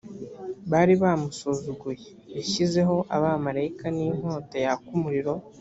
[0.71, 2.05] bari bamusuzuguye
[2.35, 5.33] yashyizeho abamarayika n inkota yaka umuriro